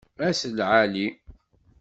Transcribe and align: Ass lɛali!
Ass 0.27 0.41
lɛali! 0.57 1.07